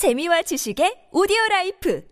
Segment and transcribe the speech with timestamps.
[0.00, 2.02] 재미와 지식의 오디오 라이프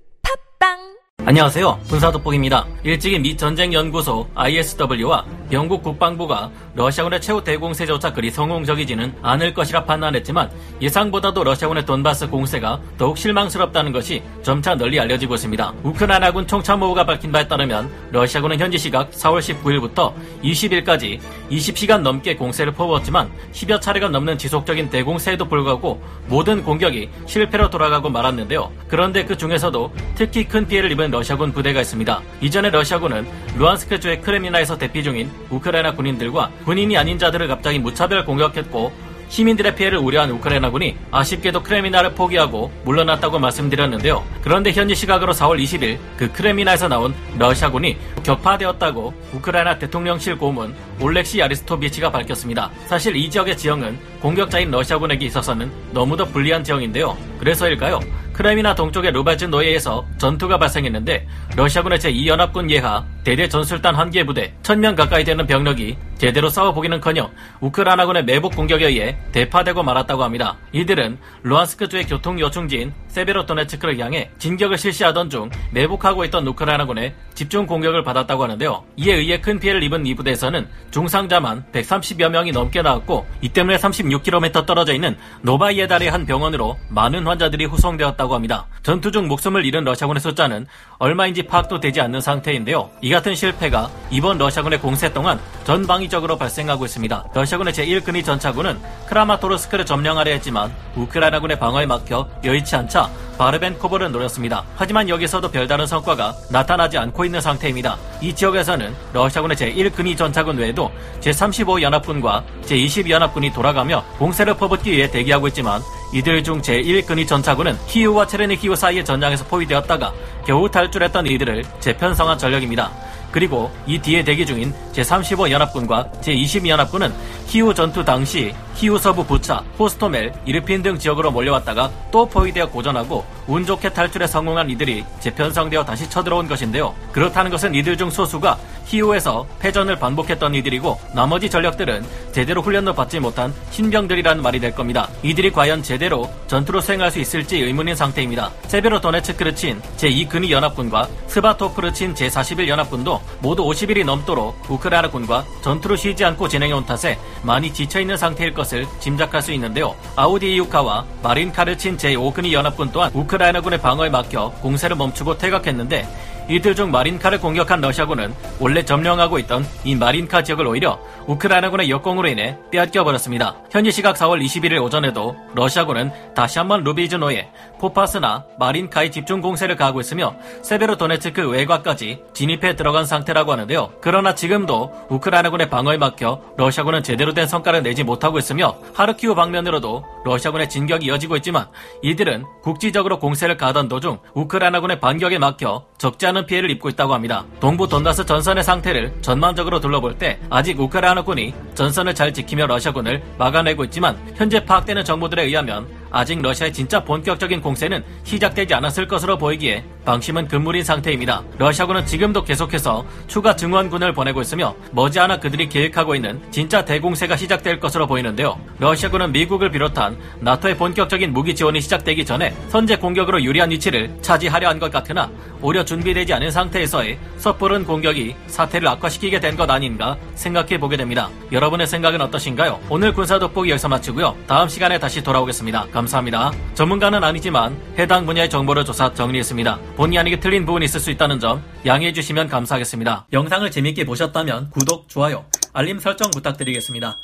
[0.60, 0.76] 팟빵
[1.24, 1.80] 안녕하세요.
[1.88, 2.66] 군사돋보기입니다.
[2.84, 9.84] 일찍이 미 전쟁 연구소 ISW와 영국 국방부가 러시아군의 최후 대공세 조차 그리 성공적이지는 않을 것이라
[9.84, 10.50] 판단했지만
[10.82, 15.72] 예상보다도 러시아군의 돈바스 공세가 더욱 실망스럽다는 것이 점차 널리 알려지고 있습니다.
[15.82, 20.12] 우크라이나군 총참모부가 밝힌 바에 따르면 러시아군은 현지 시각 4월 19일부터
[20.42, 21.18] 20일까지
[21.50, 28.70] 20시간 넘게 공세를 퍼부었지만 10여 차례가 넘는 지속적인 대공세에도 불구하고 모든 공격이 실패로 돌아가고 말았는데요.
[28.86, 32.20] 그런데 그 중에서도 특히 큰 피해를 입은 러시아군 부대가 있습니다.
[32.42, 33.26] 이전에 러시아군은
[33.56, 40.30] 루안스크주의 크레미나에서 대피 중인 우크라이나 군인들과 군인이 아닌 자들을 갑자기 무차별 공격했고 시민들의 피해를 우려한
[40.30, 44.24] 우크라이나군이 아쉽게도 크레미나를 포기하고 물러났다고 말씀드렸는데요.
[44.42, 52.10] 그런데 현지 시각으로 4월 20일 그 크레미나에서 나온 러시아군이 격파되었다고 우크라이나 대통령실 고문 올렉시 아리스토비치가
[52.10, 52.70] 밝혔습니다.
[52.86, 57.16] 사실 이 지역의 지형은 공격자인 러시아군에게 있어서는 너무도 불리한 지형인데요.
[57.38, 58.00] 그래서일까요?
[58.32, 64.96] 크레미나 동쪽의 루바즈 노예에서 전투가 발생했는데 러시아군의 제2연합군 예하 대대 전술단 한 개 부대 1000명
[64.96, 70.56] 가까이 되는 병력이 제대로 싸워보기는커녕 우크라이나군의 매복 공격에 의해 대파되고 말았다고 합니다.
[70.72, 78.44] 이들은 루한스크주의 교통 요충지인 세베로도네츠크를 향해 진격을 실시하던 중 매복하고 있던 우크라이나군의 집중 공격을 받았다고
[78.44, 78.82] 하는데요.
[78.96, 84.64] 이에 의해 큰 피해를 입은 이 부대에서는 중상자만 130여 명이 넘게 나왔고 이 때문에 36km
[84.64, 88.66] 떨어져 있는 노보아이다르의 한 병원으로 많은 환자들이 후송되었다고 합니다.
[88.82, 90.66] 전투 중 목숨을 잃은 러시아군의 숫자는
[90.98, 92.90] 얼마인지 파악도 되지 않는 상태인데요.
[93.02, 97.24] 이 같은 실패가 이번 러시아군의 공세 동안 전방위적으로 발생하고 있습니다.
[97.34, 104.64] 러시아군의 제1근위 전차군은 크라마토르스크를 점령하려 했지만 우크라이나군의 방어에 막혀 여의치 않자 바르벤코버를 노렸습니다.
[104.76, 107.96] 하지만 여기서도 별다른 성과가 나타나지 않고 있는 상태입니다.
[108.20, 116.42] 이 지역에서는 러시아군의 제1근위 전차군 외에도 제35연합군과 제20연합군이 돌아가며 공세를 퍼붓기 위해 대기하고 있지만 이들
[116.42, 120.12] 중 제1근위 전차군은 키우와 체르니히우 사이의 전장에서 포위되었다가
[120.46, 123.07] 겨우 탈출했던 이들을 재편성한 전력입니다.
[123.30, 127.12] 그리고 이 뒤에 대기 중인 제35연합군과 제22연합군은
[127.46, 133.66] 키우 전투 당시 키우 서부 부차, 호스토멜, 이르핀 등 지역으로 몰려왔다가 또 포위되어 고전하고 운
[133.66, 136.94] 좋게 탈출에 성공한 이들이 재편성되어 다시 쳐들어온 것인데요.
[137.10, 138.56] 그렇다는 것은 이들 중 소수가
[138.86, 145.08] 키우에서 패전을 반복했던 이들이고 나머지 전력들은 제대로 훈련도 받지 못한 신병들이라는 말이 될 겁니다.
[145.24, 148.52] 이들이 과연 제대로 전투를 수행할 수 있을지 의문인 상태입니다.
[148.68, 156.24] 세베로 도네츠크를 친 제2근위 연합군과 스바토프를 친 제41 연합군도 모두 50일이 넘도록 우크라이나군과 전투를 쉬지
[156.24, 159.94] 않고 진행해온 탓에 많이 지쳐있는 상태일 것을 짐작할 수 있는데요.
[160.16, 166.06] 아우디이우카와 마린카를 친 제5근위 연합군 또한 우크라이나군의 방어에 막혀 공세를 멈추고 퇴각했는데
[166.48, 172.56] 이들 중 마린카를 공격한 러시아군은 원래 점령하고 있던 이 마린카 지역을 오히려 우크라이나군의 역공으로 인해
[172.70, 173.56] 빼앗겨 버렸습니다.
[173.70, 180.36] 현지 시각 4월 21일 오전에도 러시아군은 다시 한번 루비즈노에 포파스나 마린카의 집중 공세를 가하고 있으며
[180.62, 183.92] 세베로도네츠크 외곽까지 진입해 들어간 상태라고 하는데요.
[184.00, 190.70] 그러나 지금도 우크라이나군의 방어에 막혀 러시아군은 제대로 된 성과를 내지 못하고 있으며 하르키우 방면으로도 러시아군의
[190.70, 191.66] 진격이 이어지고 있지만
[192.02, 197.44] 이들은 국지적으로 공세를 가하던 도중 우크라이나군의 반격에 막혀 적지 않은 피해를 입고 있다고 합니다.
[197.60, 204.16] 동부 돈다스 전선의 상태를 전반적으로 둘러볼 때 아직 우크라이나군이 전선을 잘 지키며 러시아군을 막아내고 있지만
[204.36, 210.84] 현재 파악되는 정보들에 의하면 아직 러시아의 진짜 본격적인 공세는 시작되지 않았을 것으로 보이기에 방심은 금물인
[210.84, 211.42] 상태입니다.
[211.58, 218.06] 러시아군은 지금도 계속해서 추가 증원군을 보내고 있으며 머지않아 그들이 계획하고 있는 진짜 대공세가 시작될 것으로
[218.06, 218.58] 보이는데요.
[218.78, 224.78] 러시아군은 미국을 비롯한 나토의 본격적인 무기 지원이 시작되기 전에 선제 공격으로 유리한 위치를 차지하려 한
[224.78, 225.28] 것 같으나
[225.60, 231.28] 오히려 준비되지 않은 상태에서의 섣부른 공격이 사태를 악화시키게 된 것 아닌가 생각해 보게 됩니다.
[231.50, 232.78] 여러분의 생각은 어떠신가요?
[232.88, 234.36] 오늘 군사 돋보기 여기서 마치고요.
[234.46, 235.88] 다음 시간에 다시 돌아오겠습니다.
[235.92, 236.52] 감사합니다.
[236.74, 239.78] 전문가는 아니지만 해당 분야의 정보를 조사 정리했습니다.
[239.98, 243.26] 본의 아니게 틀린 부분이 있을 수 있다는 점 양해해 주시면 감사하겠습니다.
[243.32, 247.18] 영상을 재밌게 보셨다면 구독, 좋아요, 알림 설정 부탁드리겠습니다.